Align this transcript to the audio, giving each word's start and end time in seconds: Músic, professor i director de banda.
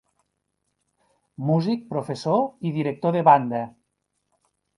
Músic, 1.49 1.83
professor 1.91 2.41
i 2.71 2.73
director 2.79 3.15
de 3.19 3.23
banda. 3.29 3.61